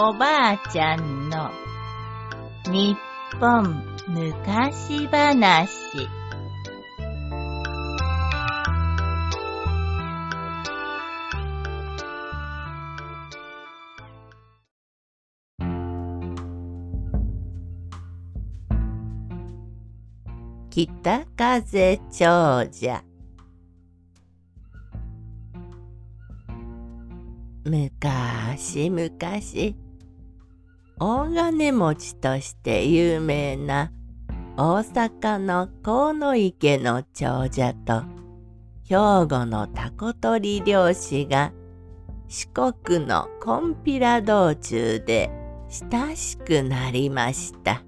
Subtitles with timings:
[0.00, 1.50] おばあちゃんの
[2.66, 2.96] 日
[3.40, 6.08] 本昔話。
[20.70, 23.02] 北風長者。
[27.64, 29.74] むかしむかし
[31.00, 33.92] 大金持ちとして有名な
[34.56, 38.02] 大阪の河池の長者と
[38.82, 38.96] 兵
[39.28, 41.52] 庫のタコ取り漁師が
[42.26, 45.30] 四国のコンピラ道中で
[45.92, 47.84] 親しくなりました。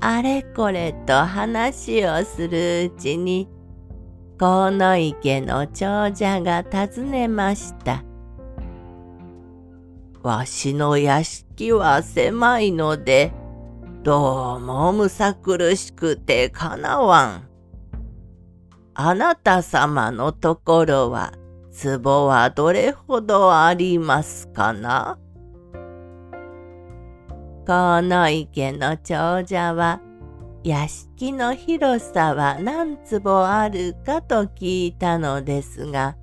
[0.00, 3.48] あれこれと話をするうちに
[4.36, 8.02] 河池の長者が尋ねました。
[10.24, 13.30] わしの屋敷は狭いので
[14.02, 17.48] どうもむさ苦しくてかなわん。
[18.94, 21.34] あなた様のところは
[22.02, 25.18] 壺はどれほどありますかな？
[27.66, 30.00] 河池の長者は
[30.62, 36.16] 屋敷の広さは何坪あるかと聞いたのですが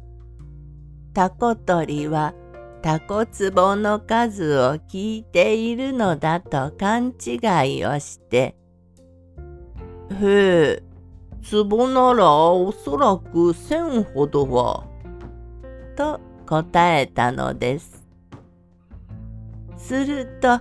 [1.13, 2.33] タコ取りは
[2.81, 7.37] タコ壺の数を聞いているのだと勘違
[7.77, 8.55] いをして
[10.19, 10.83] 「へえ
[11.51, 14.83] 壺ならおそらく千ほどは」
[15.95, 18.01] と答えたのです。
[19.77, 20.59] すると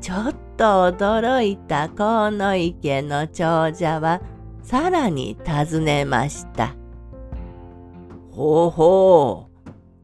[0.00, 4.20] ちょっと驚いた河池の長者は
[4.62, 6.74] さらに尋ねました。
[8.30, 9.47] ほうほう、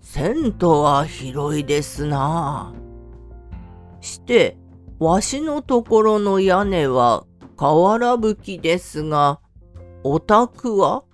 [0.06, 2.74] 銭湯は広いですな。
[4.02, 4.58] して、
[4.98, 7.24] わしのところの屋根は
[7.56, 9.40] 瓦吹きですが、
[10.04, 11.04] お宅は？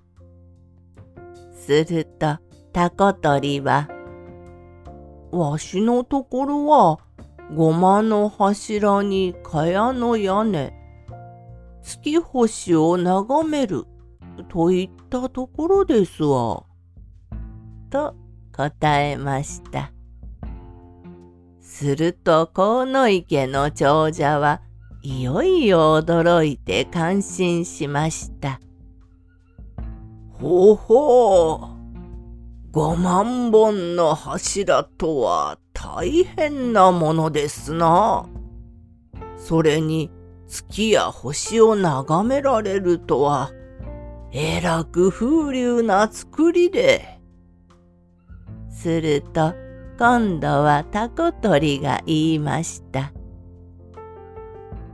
[1.55, 2.39] すると、
[2.73, 3.89] タコ取りは、
[5.31, 6.99] わしのところは
[7.55, 10.75] ごまの柱に蚊帳の屋根、
[11.81, 13.85] 月星を眺める
[14.49, 16.65] といったところですわ。
[17.89, 18.17] と
[18.69, 19.93] 答えました。
[21.61, 24.61] すると河野池の長者は
[25.03, 28.61] いよいよ驚いて感心しました。
[30.33, 31.81] ほほう
[32.71, 38.29] 五万本の柱とは大変なものですな。
[39.39, 40.11] それに
[40.47, 43.53] 月や星を眺められるとは、
[44.33, 47.20] えらく風流な作りで。
[48.81, 49.53] すると、
[49.99, 53.13] 今度はタコ取りが言いました。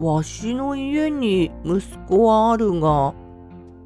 [0.01, 3.15] わしの家に息子はあるが、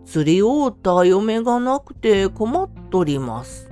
[0.06, 3.68] 釣り合うた嫁がなくて困っとります。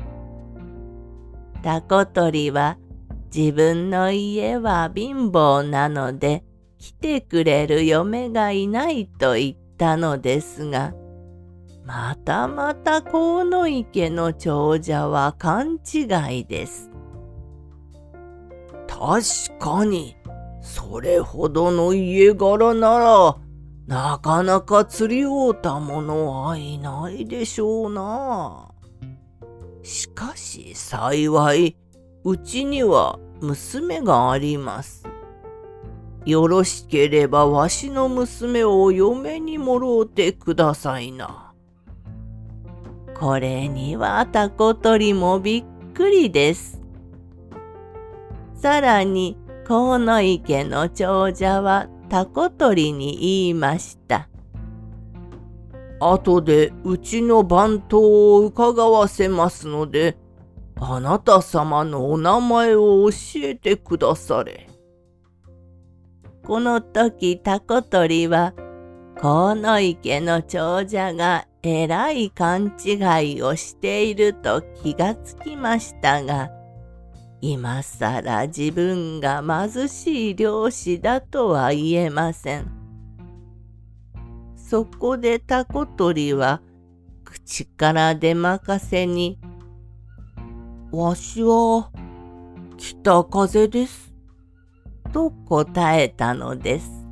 [1.63, 2.77] タコ取りは
[3.35, 6.45] 自分の家は貧乏なので
[6.79, 10.93] 来てくれる嫁がいないと言ったのですが、
[11.89, 16.91] またまた河野池の長者は勘違いです。
[18.87, 20.15] 確かに、
[20.61, 23.37] それほどの家柄なら、
[23.87, 28.71] なかなか釣り合うた者はいないでしょうな。
[29.83, 31.75] しかし幸い、
[32.23, 35.05] うちには娘があります。
[36.27, 41.48] よろしければわしの娘を嫁にもろうてくださいな。
[43.19, 46.81] これにはタコ取りもびっくりです。
[48.55, 54.29] さらに河野池の長者はタコ取りに言いました。
[55.99, 60.17] 後でうちの番頭を伺わせますので、
[60.77, 64.69] あなた様のお名前を教えてくだされ。
[66.47, 68.55] この時タコ取りは
[69.21, 76.51] 河野池の長者がえらい勘違いをしていると気がつきましたが
[77.41, 82.73] 今さら自分が貧しい漁師だとは言えません。
[84.57, 86.61] そこでタコ取りは
[87.25, 89.39] 口から出まかせに
[90.91, 91.91] わしは
[92.77, 94.13] 北風です。
[95.13, 97.07] と答えたのです。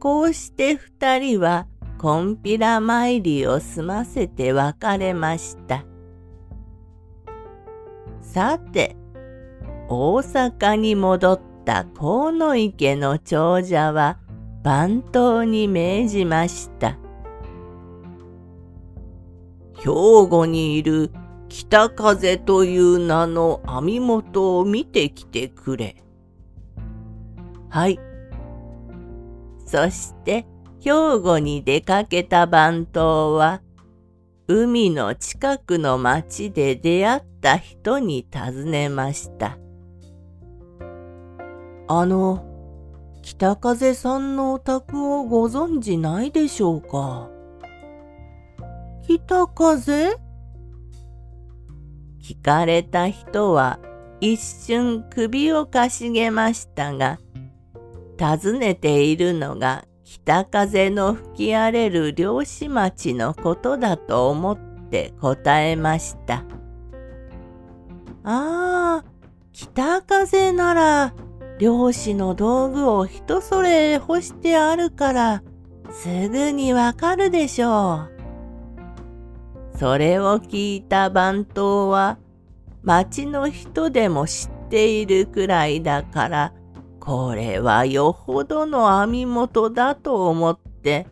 [0.00, 1.66] こうして二人は
[2.02, 5.84] こんぴら参りを済ませて別れました。
[8.20, 8.96] さて、
[9.88, 14.18] 大阪に戻った河野池の長者は
[14.64, 16.98] 番頭に命じました。
[19.76, 19.84] 兵
[20.28, 21.12] 庫にいる
[21.48, 26.02] 北風という名の網元を見てきてくれ。
[27.68, 28.00] はい。
[29.64, 30.46] そして
[30.84, 33.62] 兵庫に出かけた番頭は
[34.48, 39.58] 海の近くの町で出会った人に尋ねました。
[41.86, 42.44] あの、
[43.22, 47.30] 北風さんのお宅をご存じないでしょうか？
[49.06, 50.16] 北風？
[52.20, 53.78] 聞かれた人は
[54.20, 57.20] 一瞬首をかしげましたが、
[58.18, 59.84] 尋ねているのが
[60.14, 64.58] 北風の吹き荒れる漁師町のことだと思っ
[64.90, 66.44] て答えました。
[68.22, 69.04] ああ、
[69.52, 71.14] 北風なら
[71.58, 75.42] 漁師の道具を人それ干してあるから
[75.90, 78.06] すぐにわかるでしょ
[79.74, 79.78] う。
[79.78, 82.18] それを聞いた番頭は
[82.82, 86.52] 町の人でも知っているくらいだから
[87.04, 91.08] これはよほどの網元だと思って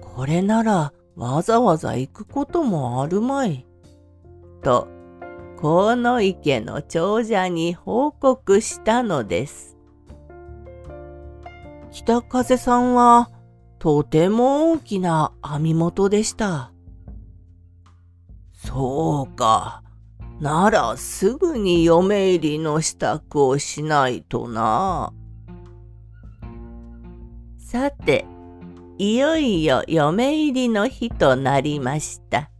[0.00, 3.64] これならわざわざ行くこともあるまい。
[4.62, 4.88] と
[5.60, 9.76] 河池の長者に報告したのです。
[11.92, 13.30] 北風さんは
[13.78, 16.72] とても大きな網元でした。
[18.52, 19.83] そうか。
[20.40, 25.12] ならすぐに嫁入りの支度をしないとな。
[27.58, 28.26] さて、
[28.98, 32.50] いよいよ嫁入りの日となりました。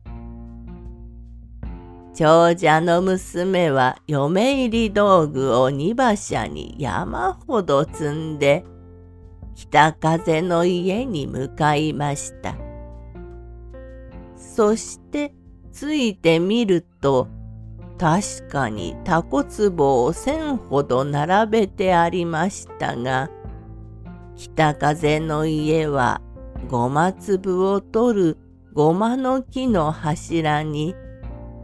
[2.14, 8.64] 長者の娘は嫁入り道具を荷馬車に山ほど積んで
[9.56, 12.56] 北風の家に向かいました。
[14.36, 15.34] そして
[15.72, 17.26] ついてみると
[17.98, 23.30] 確かにタコ壺を千ほど並べてありましたが
[24.36, 26.20] 北風の家は
[26.68, 28.38] ごま粒を取る
[28.72, 30.96] ごまの木の柱に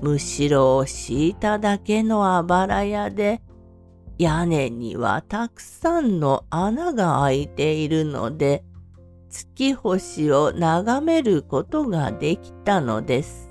[0.01, 3.43] むしろを敷いただけのあばら屋で
[4.19, 8.65] 屋根にはたくさんの穴が開いているので
[9.29, 13.50] 月星を眺めることができたのです。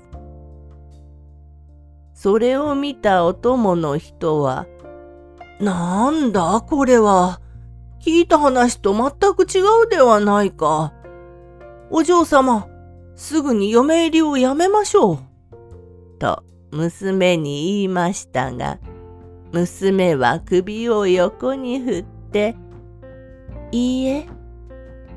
[2.22, 4.66] それを見たお供の人は
[5.58, 7.40] 「なんだこれは？
[8.04, 10.92] 聞いた話と全く違うではないか。
[11.88, 12.66] お嬢様
[13.16, 15.18] すぐに嫁入りをやめましょう。
[16.18, 18.78] と娘に言いましたが、
[19.52, 22.54] 娘は首を横に振って、
[23.72, 24.28] いいえ、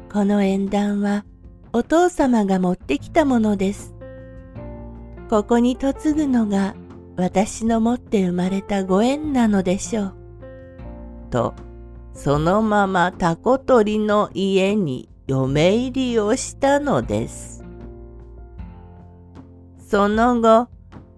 [0.10, 1.26] この縁談は
[1.74, 3.94] お父様が持ってきたものです。
[5.30, 6.76] ここに嫁ぐのが
[7.16, 10.16] 私の持って生まれたご縁なのでしょう。
[11.30, 11.54] と、
[12.14, 17.64] そのままタコ取りの家に嫁入りをしたのです。
[19.78, 20.70] その後、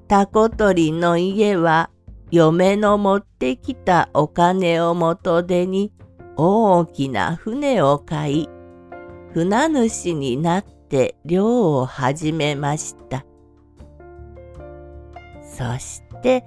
[0.07, 1.89] タコ取りの家は
[2.29, 5.93] 嫁の持ってきたお金を元手に
[6.35, 8.49] 大きな船を買い、
[9.33, 13.25] 船主になって漁を始めました。
[15.57, 16.43] そして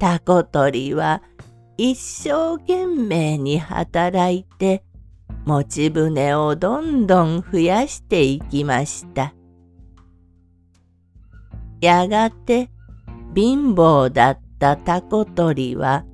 [0.00, 1.22] タコ取りは
[1.76, 4.82] 一生懸命に働いて
[5.44, 9.34] 持ち船をどんどん増やしていきました。
[11.80, 12.70] やがて
[13.34, 16.04] 貧乏だったタコ取りは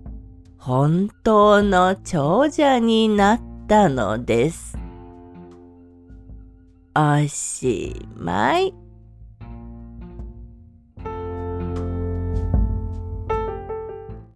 [0.59, 4.77] 本当の長者になったのです。
[6.95, 8.86] おしまい。